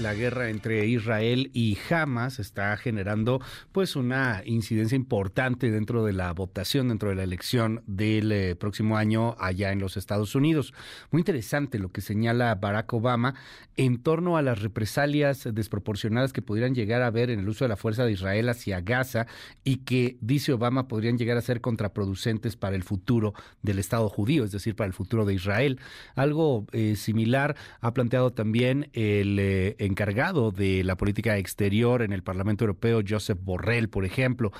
La 0.00 0.12
guerra 0.12 0.50
entre 0.50 0.86
Israel 0.86 1.50
y 1.52 1.78
Hamas 1.88 2.40
está 2.40 2.76
generando 2.76 3.40
pues 3.70 3.94
una 3.94 4.42
incidencia 4.44 4.96
importante 4.96 5.70
dentro 5.70 6.04
de 6.04 6.12
la 6.12 6.32
votación, 6.32 6.88
dentro 6.88 7.10
de 7.10 7.14
la 7.14 7.22
elección 7.22 7.80
del 7.86 8.32
eh, 8.32 8.56
próximo 8.56 8.96
año 8.96 9.36
allá 9.38 9.70
en 9.70 9.78
los 9.78 9.96
Estados 9.96 10.34
Unidos. 10.34 10.74
Muy 11.12 11.20
interesante 11.20 11.78
lo 11.78 11.92
que 11.92 12.00
señala 12.00 12.56
Barack 12.56 12.92
Obama 12.92 13.36
en 13.76 14.02
torno 14.02 14.36
a 14.36 14.42
las 14.42 14.62
represalias 14.62 15.48
desproporcionadas 15.52 16.32
que 16.32 16.42
pudieran 16.42 16.74
llegar 16.74 17.02
a 17.02 17.06
haber 17.06 17.30
en 17.30 17.38
el 17.38 17.48
uso 17.48 17.64
de 17.64 17.68
la 17.68 17.76
fuerza 17.76 18.04
de 18.04 18.12
Israel 18.12 18.48
hacia 18.48 18.80
Gaza 18.80 19.28
y 19.62 19.78
que, 19.78 20.16
dice 20.20 20.52
Obama, 20.52 20.88
podrían 20.88 21.18
llegar 21.18 21.36
a 21.36 21.42
ser 21.42 21.60
contraproducentes 21.60 22.56
para 22.56 22.74
el 22.74 22.82
futuro 22.82 23.32
del 23.62 23.78
Estado 23.78 24.08
judío, 24.08 24.44
es 24.44 24.50
decir, 24.50 24.74
para 24.74 24.88
el 24.88 24.92
futuro 24.92 25.24
de 25.24 25.34
Israel. 25.34 25.78
Algo 26.16 26.66
eh, 26.72 26.96
similar 26.96 27.56
ha 27.80 27.94
planteado 27.94 28.32
también 28.32 28.90
el 28.92 29.38
eh, 29.38 29.76
encargado 29.84 30.50
de 30.50 30.82
la 30.84 30.96
política 30.96 31.36
exterior 31.38 32.02
en 32.02 32.12
el 32.12 32.22
Parlamento 32.22 32.64
Europeo, 32.64 33.00
Joseph 33.06 33.38
Borrell, 33.42 33.88
por 33.88 34.04
ejemplo. 34.04 34.50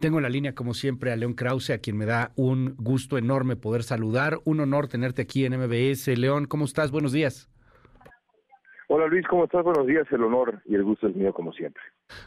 Tengo 0.00 0.18
en 0.18 0.22
la 0.22 0.28
línea, 0.28 0.54
como 0.54 0.74
siempre, 0.74 1.12
a 1.12 1.16
León 1.16 1.34
Krause, 1.34 1.70
a 1.70 1.78
quien 1.78 1.96
me 1.96 2.06
da 2.06 2.32
un 2.36 2.74
gusto 2.76 3.18
enorme 3.18 3.56
poder 3.56 3.82
saludar. 3.82 4.38
Un 4.44 4.60
honor 4.60 4.88
tenerte 4.88 5.22
aquí 5.22 5.44
en 5.44 5.58
MBS. 5.58 6.08
León, 6.16 6.46
¿cómo 6.46 6.64
estás? 6.64 6.90
Buenos 6.90 7.12
días. 7.12 7.50
Hola 8.90 9.06
Luis, 9.06 9.26
¿cómo 9.28 9.44
estás? 9.44 9.62
Buenos 9.62 9.86
días, 9.86 10.06
el 10.10 10.24
honor 10.24 10.62
y 10.64 10.74
el 10.74 10.82
gusto 10.82 11.08
es 11.08 11.14
mío 11.14 11.34
como 11.34 11.52
siempre. 11.52 11.82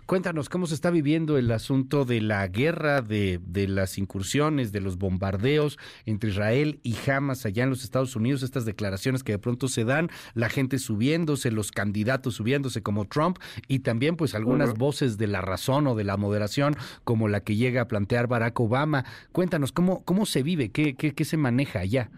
Cuéntanos, 0.06 0.50
¿cómo 0.50 0.66
se 0.66 0.76
está 0.76 0.92
viviendo 0.92 1.38
el 1.38 1.52
asunto 1.52 2.06
de 2.06 2.22
la 2.22 2.48
guerra, 2.48 3.02
de, 3.02 3.40
de, 3.42 3.68
las 3.68 3.98
incursiones, 3.98 4.72
de 4.72 4.82
los 4.82 4.98
bombardeos 4.98 5.80
entre 6.06 6.30
Israel 6.30 6.80
y 6.84 6.96
Hamas 7.10 7.46
allá 7.46 7.64
en 7.64 7.70
los 7.70 7.84
Estados 7.84 8.16
Unidos? 8.16 8.44
Estas 8.44 8.66
declaraciones 8.66 9.24
que 9.24 9.32
de 9.32 9.40
pronto 9.40 9.68
se 9.68 9.86
dan, 9.86 10.10
la 10.34 10.50
gente 10.50 10.80
subiéndose, 10.80 11.50
los 11.50 11.72
candidatos 11.72 12.36
subiéndose 12.36 12.84
como 12.84 13.06
Trump 13.06 13.38
y 13.68 13.80
también 13.80 14.18
pues 14.18 14.36
algunas 14.36 14.78
voces 14.78 15.18
de 15.18 15.28
la 15.28 15.42
razón 15.42 15.88
o 15.88 15.96
de 15.96 16.04
la 16.04 16.18
moderación 16.18 16.76
como 17.04 17.28
la 17.28 17.42
que 17.42 17.56
llega 17.56 17.82
a 17.82 17.88
plantear 17.88 18.28
Barack 18.28 18.60
Obama. 18.60 19.06
Cuéntanos, 19.32 19.72
¿cómo, 19.72 20.04
cómo 20.04 20.26
se 20.26 20.44
vive? 20.44 20.72
¿Qué, 20.72 20.96
qué, 20.96 21.14
qué 21.14 21.26
se 21.26 21.38
maneja 21.38 21.80
allá? 21.80 22.10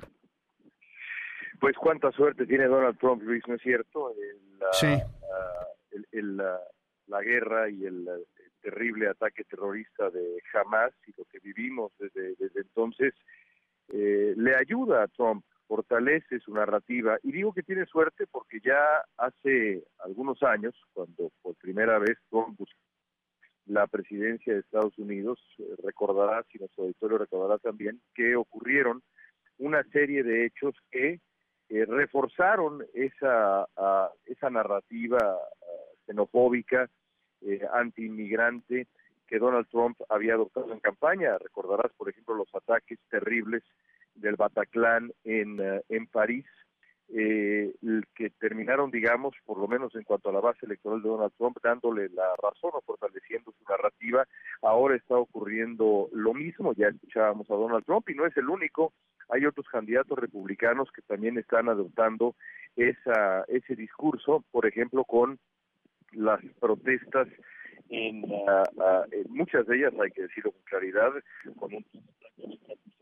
Pues 1.60 1.78
cuánta 1.78 2.12
suerte 2.12 2.46
tiene 2.46 2.66
Donald 2.66 2.98
Trump, 3.00 3.22
Luis, 3.24 3.42
¿no 3.48 3.56
es 3.56 3.62
cierto? 3.62 4.10
El, 4.12 4.64
sí. 4.74 4.88
Uh, 4.88 5.96
el, 5.96 6.08
el, 6.12 6.42
uh, 6.42 6.44
la 7.08 7.22
guerra 7.22 7.70
y 7.70 7.86
el, 7.86 8.08
terrible 8.62 9.10
ataque 9.10 9.44
terrorista 9.44 10.10
de 10.10 10.42
Hamas 10.54 10.94
y 11.06 11.12
lo 11.18 11.26
que 11.26 11.40
vivimos 11.40 11.92
desde, 12.00 12.34
desde 12.36 12.62
entonces 12.62 13.14
eh, 13.90 14.34
le 14.38 14.56
ayuda 14.56 15.04
a 15.04 15.08
Trump, 15.10 15.44
fortalece 15.68 16.40
su 16.40 16.54
narrativa. 16.54 17.18
Y 17.24 17.32
digo 17.32 17.54
que 17.54 17.64
tiene 17.64 17.86
suerte 17.86 18.26
porque 18.28 18.60
ya 18.64 19.04
hace 19.18 19.84
algunos 20.00 20.42
años, 20.44 20.74
cuando 20.94 21.32
por 21.42 21.56
primera 21.56 22.00
vez 22.00 22.18
Trump 22.30 22.58
buscó 22.58 22.80
la 23.66 23.88
presidencia 23.88 24.54
de 24.54 24.60
Estados 24.60 24.98
Unidos, 24.98 25.40
eh, 25.58 25.64
recordará, 25.84 26.44
si 26.52 26.58
nuestro 26.58 26.84
auditorio 26.84 27.18
recordará 27.18 27.58
también, 27.60 28.02
que 28.14 28.36
ocurrieron 28.36 29.02
una 29.58 29.84
serie 29.92 30.24
de 30.24 30.46
hechos 30.46 30.76
que 30.92 31.20
eh, 31.70 31.86
reforzaron 31.86 32.86
esa, 32.94 33.64
uh, 33.78 34.10
esa 34.26 34.50
narrativa 34.50 35.38
xenofóbica, 36.06 36.90
eh, 37.42 37.62
anti-inmigrante 37.74 38.88
que 39.28 39.40
Donald 39.40 39.68
Trump 39.70 40.00
había 40.10 40.36
adoptado 40.36 40.74
en 40.74 40.80
campaña. 40.80 41.38
Recordarás, 41.38 41.92
por 41.98 42.10
ejemplo, 42.10 42.36
los 42.36 42.54
ataques 42.54 43.00
terribles 43.10 43.64
del 44.16 44.36
Bataclan 44.36 45.12
en, 45.24 45.60
uh, 45.60 45.82
en 45.90 46.08
París, 46.08 46.46
eh, 47.10 47.74
que 48.16 48.30
terminaron, 48.32 48.92
digamos, 48.92 49.36
por 49.46 49.58
lo 49.58 49.68
menos 49.68 49.94
en 49.96 50.04
cuanto 50.04 50.30
a 50.30 50.34
la 50.34 50.40
base 50.40 50.66
electoral 50.66 51.02
de 51.02 51.10
Donald 51.10 51.34
Trump, 51.38 51.58
dándole 51.62 52.10
la 52.10 52.36
razón 52.42 52.72
o 52.74 52.82
fortaleciendo 52.82 53.52
su 53.52 53.64
narrativa. 53.70 54.26
Ahora 54.62 54.96
está 54.96 55.18
ocurriendo 55.18 56.10
lo 56.12 56.34
mismo, 56.34 56.74
ya 56.74 56.88
escuchábamos 56.88 57.50
a 57.50 57.56
Donald 57.56 57.86
Trump 57.86 58.10
y 58.10 58.16
no 58.16 58.26
es 58.26 58.36
el 58.38 58.50
único, 58.50 58.94
hay 59.30 59.46
otros 59.46 59.68
candidatos 59.68 60.18
republicanos 60.18 60.92
que 60.92 61.02
también 61.02 61.38
están 61.38 61.70
adoptando 61.70 62.36
esa, 62.76 63.44
ese 63.48 63.76
discurso, 63.76 64.44
por 64.52 64.66
ejemplo, 64.66 65.04
con 65.04 65.40
las 66.16 66.42
protestas 66.60 67.28
en, 67.90 68.24
uh, 68.24 69.30
muchas 69.30 69.66
de 69.68 69.78
ellas, 69.78 69.94
hay 70.02 70.12
que 70.12 70.24
decirlo 70.24 70.52
con 70.52 70.62
claridad, 70.64 71.12
con 71.60 71.74
un 71.74 71.86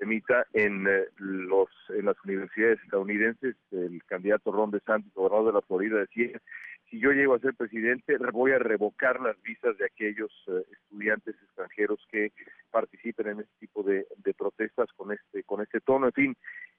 semita 0.02 0.48
en 0.54 0.88
uh, 0.88 0.90
los 1.20 1.70
en 1.90 2.06
las 2.06 2.18
universidades 2.26 2.80
estadounidenses 2.84 3.56
el 3.72 4.04
candidato 4.06 4.52
Ron 4.52 4.72
DeSantis 4.72 5.14
gobernador 5.14 5.48
de 5.48 5.54
la 5.54 5.62
Florida 5.62 6.00
decía 6.00 6.42
si 6.90 7.00
yo 7.00 7.12
llego 7.12 7.36
a 7.36 7.40
ser 7.40 7.54
presidente 7.54 8.18
voy 8.34 8.52
a 8.52 8.60
revocar 8.60 9.22
las 9.22 9.40
visas 9.44 9.78
de 9.78 9.86
aquellos 9.86 10.32
uh, 10.48 10.58
estudiantes 10.72 11.36
extranjeros 11.36 12.00
que 12.12 12.32
participen 12.72 13.28
en 13.28 13.40
este 13.42 13.54
tipo 13.60 13.84
de, 13.84 14.08
de, 14.18 14.34
protestas 14.34 14.90
con 14.96 15.12
este 15.12 15.44
con 15.44 15.62
este 15.62 15.80
tono 15.82 16.08
en 16.08 16.14
fin 16.14 16.38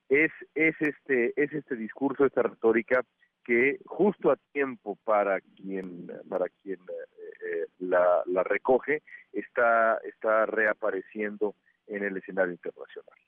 es 0.08 0.32
es 0.56 0.74
este 0.80 1.32
es 1.36 1.52
este 1.52 1.76
discurso 1.76 2.26
esta 2.26 2.42
retórica 2.42 3.02
que 3.44 3.78
justo 3.86 4.30
a 4.30 4.36
tiempo 4.52 4.96
para 5.04 5.40
quien 5.40 6.10
para 6.28 6.46
quien 6.62 6.78
eh, 6.80 7.66
la, 7.78 8.22
la 8.26 8.42
recoge 8.42 9.02
está 9.32 9.98
está 9.98 10.46
reapareciendo 10.46 11.54
en 11.86 12.04
el 12.04 12.16
escenario 12.16 12.52
internacional. 12.52 13.18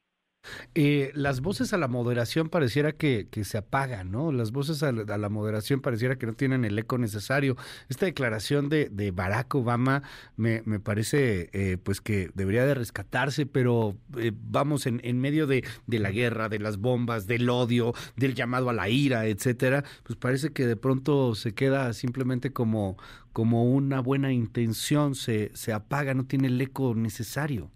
Eh, 0.75 1.11
las 1.15 1.41
voces 1.41 1.73
a 1.73 1.79
la 1.79 1.89
moderación 1.89 2.49
pareciera 2.49 2.93
que, 2.93 3.29
se 3.45 3.59
apagan, 3.59 4.11
¿no? 4.11 4.33
Las 4.33 4.53
voces 4.53 4.83
a 4.83 4.93
la, 4.93 5.15
a 5.15 5.19
la, 5.19 5.29
moderación 5.29 5.81
pareciera 5.81 6.17
que 6.17 6.27
no 6.27 6.35
tienen 6.35 6.65
el 6.65 6.79
eco 6.79 6.99
necesario. 6.99 7.57
Esta 7.89 8.07
declaración 8.07 8.69
de, 8.69 8.89
de 8.91 9.11
Barack 9.11 9.55
Obama 9.55 10.03
me, 10.37 10.63
me 10.65 10.81
parece 10.81 11.51
eh, 11.53 11.77
pues 11.83 12.01
que 12.01 12.31
debería 12.35 12.65
de 12.65 12.75
rescatarse, 12.75 13.47
pero 13.47 13.97
eh, 14.19 14.33
vamos 14.35 14.87
en, 14.87 15.21
medio 15.21 15.47
de, 15.47 15.65
de, 15.87 15.99
la 15.99 16.11
guerra, 16.11 16.49
de 16.49 16.59
las 16.59 16.79
bombas, 16.79 17.27
del 17.27 17.49
odio, 17.49 17.95
del 18.17 18.35
llamado 18.35 18.71
a 18.71 18.73
la 18.73 18.89
ira, 18.89 19.27
etcétera, 19.27 19.85
pues 20.03 20.17
parece 20.17 20.51
que 20.53 20.67
de 20.67 20.77
pronto 20.77 21.35
se 21.35 21.55
queda 21.55 21.93
simplemente 21.93 22.53
como, 22.53 22.97
como 23.33 23.65
una 23.65 24.01
buena 24.01 24.33
intención, 24.33 25.15
se, 25.15 25.51
se 25.55 25.73
apaga, 25.73 26.15
no 26.15 26.25
tiene 26.27 26.49
el 26.49 26.61
eco 26.61 26.95
necesario. 26.95 27.71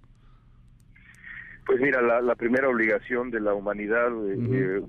Pues 1.68 1.82
mira, 1.82 2.00
la, 2.00 2.22
la 2.22 2.34
primera 2.34 2.66
obligación 2.66 3.30
de 3.30 3.40
la 3.40 3.52
humanidad, 3.52 4.10
uh 4.10 4.26
-huh. 4.26 4.78
eh, 4.80 4.82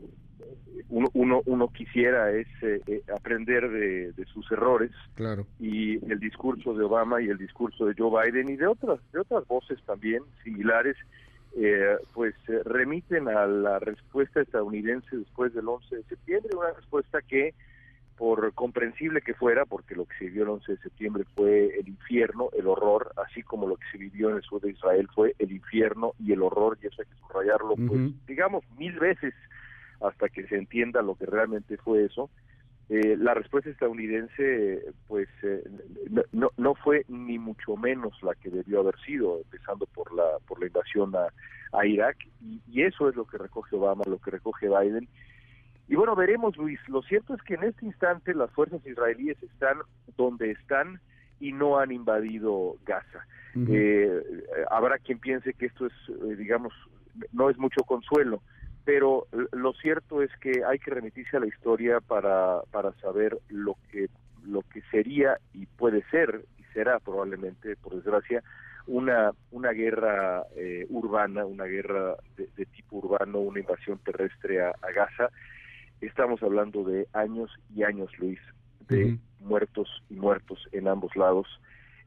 uno, 0.88 1.10
uno, 1.14 1.42
uno, 1.46 1.68
quisiera 1.68 2.32
es 2.32 2.48
eh, 2.62 2.80
eh, 2.88 3.02
aprender 3.14 3.70
de, 3.70 4.14
de, 4.14 4.26
sus 4.28 4.50
errores. 4.50 4.90
Claro. 5.16 5.46
Y 5.60 5.96
el 6.10 6.22
discurso 6.22 6.74
de 6.74 6.86
Obama 6.86 7.22
y 7.22 7.28
el 7.28 7.38
discurso 7.38 7.86
de 7.86 7.96
Joe 7.98 8.24
Biden 8.24 8.50
y 8.50 8.56
de 8.56 8.66
otras, 8.66 9.00
de 9.12 9.20
otras 9.20 9.46
voces 9.48 9.78
también 9.86 10.24
similares, 10.42 10.96
eh, 11.58 11.98
pues 12.14 12.34
remiten 12.64 13.28
a 13.28 13.46
la 13.46 13.80
respuesta 13.80 14.40
estadounidense 14.40 15.18
después 15.18 15.54
del 15.54 15.68
11 15.68 15.98
de 15.98 16.04
septiembre, 16.04 16.56
una 16.56 16.72
respuesta 16.72 17.22
que 17.22 17.54
por 18.20 18.54
comprensible 18.54 19.22
que 19.22 19.34
fuera, 19.34 19.66
porque 19.66 19.96
lo 19.96 20.04
que 20.06 20.14
se 20.18 20.26
vivió 20.26 20.44
el 20.44 20.50
11 20.50 20.74
de 20.74 20.78
septiembre 20.80 21.24
fue 21.36 21.80
el 21.80 21.88
infierno, 21.88 22.50
el 22.52 22.68
horror, 22.68 23.14
así 23.16 23.42
como 23.44 23.66
lo 23.66 23.78
que 23.78 23.86
se 23.94 23.98
vivió 23.98 24.30
en 24.30 24.36
el 24.36 24.42
sur 24.44 24.62
de 24.62 24.72
Israel 24.72 25.08
fue 25.16 25.36
el 25.40 25.54
infierno 25.54 26.12
y 26.20 26.34
el 26.34 26.42
horror, 26.42 26.78
y 26.84 26.88
eso 26.88 27.02
hay 27.02 27.08
que 27.08 27.16
subrayarlo, 27.22 27.72
uh 27.72 27.78
-huh. 27.78 27.88
pues, 27.88 28.28
digamos, 28.28 28.66
mil 28.78 29.00
veces 29.00 29.34
hasta 30.02 30.28
que 30.28 30.46
se 30.48 30.58
entienda 30.58 31.02
lo 31.02 31.16
que 31.16 31.28
realmente 31.28 31.78
fue 31.78 32.04
eso. 32.04 32.30
Eh, 32.90 33.16
la 33.18 33.36
respuesta 33.36 33.70
estadounidense, 33.70 34.84
pues, 35.08 35.30
eh, 35.44 35.64
no, 36.34 36.50
no 36.58 36.76
fue 36.76 37.06
ni 37.08 37.40
mucho 37.40 37.78
menos 37.78 38.22
la 38.22 38.36
que 38.36 38.50
debió 38.50 38.82
haber 38.82 39.00
sido, 39.06 39.38
empezando 39.38 39.86
por 39.86 40.14
la, 40.14 40.26
por 40.46 40.60
la 40.60 40.68
invasión 40.68 41.16
a, 41.16 41.28
a 41.72 41.86
Irak, 41.86 42.18
y, 42.42 42.60
y 42.68 42.82
eso 42.82 43.08
es 43.08 43.16
lo 43.16 43.24
que 43.24 43.38
recoge 43.38 43.78
Obama, 43.78 44.04
lo 44.08 44.18
que 44.18 44.32
recoge 44.32 44.68
Biden, 44.68 45.08
y 45.90 45.96
bueno, 45.96 46.16
veremos, 46.16 46.56
Luis. 46.56 46.80
Lo 46.88 47.02
cierto 47.02 47.34
es 47.34 47.42
que 47.42 47.56
en 47.56 47.64
este 47.64 47.86
instante 47.86 48.36
las 48.36 48.52
fuerzas 48.52 48.86
israelíes 48.86 49.42
están 49.42 49.80
donde 50.18 50.52
están 50.52 51.02
y 51.40 51.52
no 51.52 51.80
han 51.80 51.92
invadido 51.92 52.76
Gaza. 52.86 53.26
Uh 53.56 53.60
-huh. 53.60 53.68
eh, 53.72 54.44
habrá 54.70 55.00
quien 55.00 55.18
piense 55.18 55.54
que 55.56 55.66
esto 55.66 55.88
es, 55.88 55.94
eh, 56.10 56.36
digamos, 56.36 56.74
no 57.34 57.50
es 57.50 57.58
mucho 57.58 57.84
consuelo, 57.86 58.44
pero 58.86 59.26
lo 59.52 59.74
cierto 59.74 60.22
es 60.22 60.30
que 60.40 60.64
hay 60.64 60.78
que 60.78 60.92
remitirse 60.92 61.38
a 61.38 61.40
la 61.40 61.48
historia 61.48 62.00
para, 62.02 62.62
para 62.72 62.92
saber 63.02 63.40
lo 63.50 63.76
que, 63.92 64.10
lo 64.46 64.62
que 64.72 64.82
sería 64.92 65.40
y 65.54 65.66
puede 65.66 66.04
ser, 66.12 66.46
y 66.60 66.64
será 66.74 67.00
probablemente, 67.00 67.76
por 67.78 67.96
desgracia, 67.96 68.44
una, 68.86 69.32
una 69.52 69.72
guerra 69.72 70.44
eh, 70.56 70.86
urbana, 70.90 71.46
una 71.46 71.66
guerra 71.66 72.16
de, 72.38 72.48
de, 72.56 72.66
tipo 72.68 72.98
urbano, 72.98 73.40
una 73.40 73.60
invasión 73.60 73.98
terrestre 74.00 74.62
a, 74.62 74.70
a 74.70 74.92
Gaza 74.92 75.30
estamos 76.02 76.42
hablando 76.44 76.84
de 76.84 77.08
años 77.14 77.52
y 77.76 77.84
años, 77.84 78.10
Luis, 78.20 78.40
de 78.88 79.06
uh 79.06 79.08
-huh. 79.08 79.20
muertos 79.40 79.88
y 80.10 80.16
muertos 80.16 80.68
en 80.72 80.88
ambos 80.88 81.16
lados. 81.16 81.48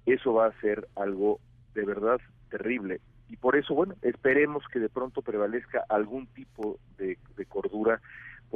Eso 0.07 0.35
va 0.35 0.47
a 0.47 0.61
ser 0.61 0.89
algo 0.97 1.41
de 1.75 1.85
verdad 1.85 2.21
terrible. 2.51 3.01
Y 3.29 3.37
por 3.37 3.57
eso, 3.57 3.75
bueno, 3.75 3.95
esperemos 4.03 4.65
que 4.71 4.79
de 4.79 4.89
pronto 4.89 5.23
prevalezca 5.23 5.85
algún 5.89 6.27
tipo 6.27 6.79
de 6.99 7.17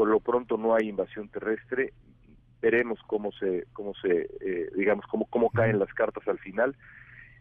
lo 0.07 0.21
pronto 0.21 0.57
no 0.57 0.75
hay 0.75 0.89
invasión 0.89 1.29
terrestre. 1.29 1.93
Veremos 2.63 2.99
cómo 3.07 3.33
se, 3.33 3.67
cómo 3.73 3.93
se, 4.01 4.29
eh, 4.41 4.71
digamos, 4.75 5.05
cómo, 5.11 5.27
cómo 5.27 5.51
caen 5.51 5.79
las 5.79 5.93
cartas 5.93 6.27
al 6.27 6.39
final. 6.39 6.75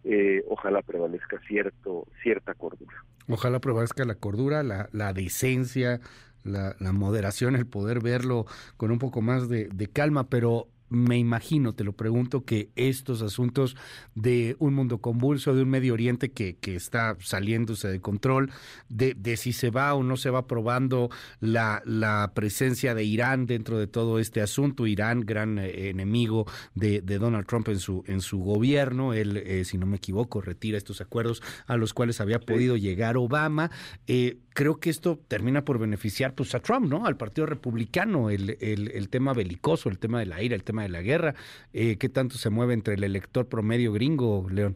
Eh, 0.03 0.44
ojalá 0.50 0.81
prevalezca 0.81 1.39
cierto, 1.47 2.06
cierta 2.21 2.53
cordura. 2.53 3.03
Ojalá 3.27 3.59
prevalezca 3.59 4.06
la 4.06 4.15
cordura, 4.15 4.62
la, 4.62 4.89
la 4.92 5.13
decencia, 5.13 6.00
la, 6.45 6.75
la, 6.80 6.94
moderación, 6.94 7.56
el 7.56 7.68
poder 7.68 8.00
verlo 8.00 8.45
con 8.77 8.92
un 8.92 9.00
poco 9.00 9.21
más 9.21 9.50
de, 9.50 9.68
de 9.68 9.88
calma, 9.88 10.30
pero 10.30 10.69
me 10.90 11.18
imagino, 11.18 11.74
te 11.74 11.84
lo 11.84 11.94
pregunto, 11.94 12.46
que 12.46 12.70
estos 12.76 13.22
asuntos 13.22 13.76
de 14.14 14.56
un 14.60 14.74
mundo 14.74 15.00
convulso, 15.00 15.56
de 15.56 15.64
un 15.64 15.70
Medio 15.70 15.94
Oriente 15.94 16.32
que, 16.32 16.58
que 16.58 16.76
está 16.76 17.18
saliéndose 17.20 17.88
de 17.88 18.00
control, 18.00 18.52
de, 18.90 19.16
de, 19.16 19.36
si 19.38 19.52
se 19.52 19.72
va 19.72 19.94
o 19.96 20.04
no 20.04 20.16
se 20.16 20.30
va 20.30 20.48
probando 20.48 21.10
la, 21.40 21.82
la, 21.86 22.32
presencia 22.36 22.94
de 22.94 23.04
Irán 23.04 23.46
dentro 23.46 23.80
de 23.80 23.88
todo 23.88 24.20
este 24.20 24.42
asunto, 24.42 24.88
Irán, 24.88 25.22
gran 25.22 25.58
eh, 25.58 25.90
enemigo 25.90 26.46
de, 26.76 27.02
de, 27.02 27.18
Donald 27.18 27.48
Trump 27.48 27.68
en 27.70 27.80
su, 27.80 28.04
en 28.08 28.22
su 28.22 28.40
gobierno, 28.40 29.14
él, 29.14 29.38
eh, 29.38 29.66
si 29.66 29.78
no 29.78 29.86
me 29.86 29.98
equivoco, 29.98 30.42
retira 30.42 30.78
estos 30.78 31.02
acuerdos 31.02 31.42
a 31.66 31.78
los 31.78 31.94
cuales 31.94 32.22
había 32.22 32.40
sí. 32.40 32.46
podido 32.46 32.78
llegar 32.78 33.18
Obama. 33.18 33.72
Eh, 34.08 34.38
creo 34.54 34.80
que 34.80 34.90
esto 34.90 35.20
termina 35.28 35.66
por 35.66 35.80
beneficiar 35.80 36.34
pues, 36.34 36.54
a 36.56 36.60
Trump, 36.60 36.88
¿no? 36.88 37.06
Al 37.06 37.18
Partido 37.18 37.46
Republicano, 37.46 38.30
el, 38.30 38.58
el, 38.62 38.92
el 38.92 39.10
tema 39.10 39.34
belicoso, 39.34 39.90
el 39.90 40.00
tema 40.00 40.20
de 40.20 40.26
la 40.26 40.42
ira, 40.42 40.56
el 40.56 40.64
tema 40.64 40.75
de 40.83 40.89
la 40.89 41.01
guerra. 41.01 41.36
Eh, 41.74 41.98
¿Qué 41.98 42.10
tanto 42.10 42.36
se 42.36 42.50
mueve 42.50 42.74
entre 42.74 42.95
el 42.95 43.04
elector 43.04 43.48
promedio 43.48 43.94
gringo, 43.94 44.48
León? 44.50 44.75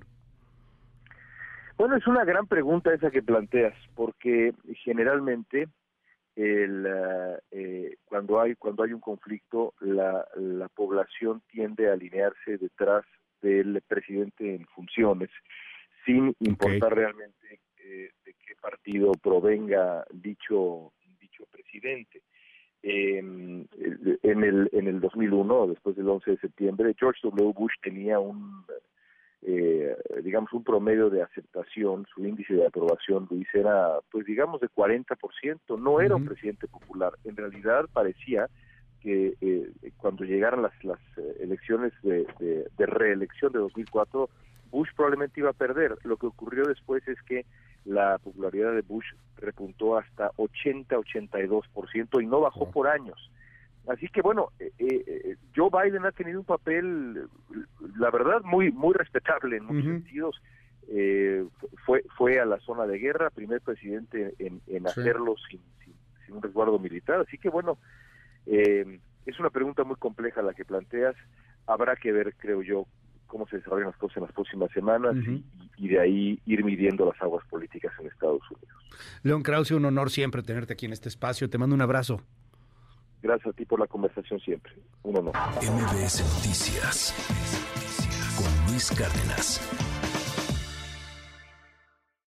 Bueno, 1.77 1.95
es 1.95 2.05
una 2.07 2.25
gran 2.25 2.45
pregunta 2.45 2.93
esa 2.93 3.09
que 3.09 3.23
planteas, 3.23 3.73
porque 3.95 4.53
generalmente 4.83 5.69
el, 6.35 6.87
eh, 7.51 7.95
cuando 8.05 8.39
hay 8.39 8.55
cuando 8.55 8.83
hay 8.83 8.93
un 8.93 8.99
conflicto, 8.99 9.73
la, 9.79 10.25
la 10.35 10.67
población 10.69 11.41
tiende 11.49 11.89
a 11.89 11.93
alinearse 11.93 12.57
detrás 12.57 13.05
del 13.41 13.81
presidente 13.87 14.55
en 14.55 14.65
funciones, 14.67 15.29
sin 16.05 16.35
importar 16.39 16.93
okay. 16.93 17.03
realmente 17.05 17.59
eh, 17.77 18.11
de 18.25 18.33
qué 18.45 18.55
partido 18.61 19.11
provenga 19.13 20.05
dicho 20.11 20.91
dicho 21.19 21.45
presidente. 21.51 22.21
Eh, 22.81 23.17
en 23.19 24.43
el 24.43 24.69
en 24.71 24.87
el 24.87 25.01
2001 25.01 25.67
después 25.67 25.97
del 25.97 26.07
11 26.07 26.31
de 26.31 26.37
septiembre 26.37 26.95
George 26.97 27.19
W. 27.23 27.51
Bush 27.53 27.73
tenía 27.81 28.19
un 28.19 28.63
eh, 29.41 29.97
digamos 30.23 30.53
un 30.53 30.63
promedio 30.63 31.09
de 31.09 31.21
aceptación 31.21 32.05
su 32.13 32.25
índice 32.25 32.53
de 32.53 32.65
aprobación 32.65 33.27
Luis 33.29 33.47
era 33.53 33.99
pues 34.09 34.25
digamos 34.25 34.61
de 34.61 34.69
40% 34.69 35.77
no 35.77 35.99
era 35.99 36.15
un 36.15 36.25
presidente 36.25 36.67
popular 36.67 37.11
en 37.25 37.35
realidad 37.35 37.85
parecía 37.91 38.47
que 39.01 39.33
eh, 39.41 39.71
cuando 39.97 40.23
llegaran 40.23 40.61
las 40.61 40.83
las 40.85 40.99
eh, 41.17 41.35
elecciones 41.41 41.91
de, 42.01 42.25
de, 42.39 42.69
de 42.77 42.85
reelección 42.85 43.51
de 43.51 43.59
2004 43.59 44.29
Bush 44.71 44.89
probablemente 44.95 45.39
iba 45.39 45.49
a 45.49 45.53
perder. 45.53 45.97
Lo 46.03 46.17
que 46.17 46.27
ocurrió 46.27 46.65
después 46.65 47.07
es 47.07 47.21
que 47.23 47.45
la 47.85 48.17
popularidad 48.17 48.73
de 48.73 48.81
Bush 48.81 49.05
repuntó 49.37 49.97
hasta 49.97 50.31
80-82% 50.33 52.21
y 52.21 52.27
no 52.27 52.41
bajó 52.41 52.69
por 52.71 52.87
años. 52.87 53.31
Así 53.87 54.07
que 54.09 54.21
bueno, 54.21 54.49
eh, 54.59 54.71
eh, 54.77 55.35
Joe 55.55 55.69
Biden 55.71 56.05
ha 56.05 56.11
tenido 56.11 56.39
un 56.39 56.45
papel, 56.45 57.27
la 57.97 58.11
verdad, 58.11 58.41
muy 58.43 58.71
muy 58.71 58.93
respetable 58.93 59.57
en 59.57 59.65
muchos 59.65 59.83
uh 59.83 59.87
-huh. 59.87 59.93
sentidos. 59.93 60.41
Eh, 60.91 61.45
fue 61.85 62.03
fue 62.17 62.39
a 62.39 62.45
la 62.45 62.59
zona 62.59 62.85
de 62.85 62.99
guerra, 62.99 63.29
primer 63.29 63.61
presidente 63.61 64.33
en, 64.39 64.61
en 64.67 64.83
sí. 64.83 64.87
hacerlo 64.87 65.35
sin, 65.49 65.61
sin, 65.83 65.93
sin, 66.25 66.35
un 66.35 66.41
resguardo 66.41 66.77
militar. 66.77 67.21
Así 67.21 67.37
que 67.37 67.49
bueno, 67.49 67.77
eh, 68.45 68.99
es 69.25 69.39
una 69.39 69.49
pregunta 69.49 69.83
muy 69.83 69.95
compleja 69.95 70.41
la 70.41 70.53
que 70.53 70.65
planteas. 70.65 71.15
Habrá 71.67 71.95
que 71.95 72.11
ver, 72.11 72.33
creo 72.35 72.61
yo, 72.61 72.85
cómo 73.29 73.47
se 73.47 73.57
desarrollan 73.57 73.87
las 73.87 73.97
cosas 73.97 74.17
en 74.17 74.23
las 74.23 74.33
próximas 74.33 74.69
semanas 74.71 75.15
uh 75.15 75.19
-huh. 75.19 75.43
y, 75.77 75.85
y, 75.85 75.87
de 75.87 75.99
ahí 76.01 76.39
ir 76.45 76.63
midiendo 76.65 77.05
las 77.05 77.21
aguas 77.21 77.45
políticas 77.47 77.93
en 77.99 78.07
Estados 78.07 78.41
Unidos. 78.51 78.77
León 79.23 79.43
Krause, 79.43 79.71
un 79.71 79.85
honor 79.85 80.09
siempre 80.09 80.43
tenerte 80.43 80.73
aquí 80.73 80.85
en 80.85 80.91
este 80.93 81.07
espacio. 81.07 81.49
Te 81.49 81.57
mando 81.57 81.75
un 81.75 81.81
abrazo. 81.81 82.21
Gracias 83.21 83.47
a 83.47 83.53
ti 83.53 83.65
por 83.65 83.79
la 83.79 83.87
conversación 83.87 84.39
siempre. 84.39 84.73
Un 85.03 85.17
honor. 85.17 85.33
MBS 85.61 86.23
Noticias 86.35 87.13
con 88.37 88.71
Luis 88.71 88.89
Cárdenas. 88.91 89.88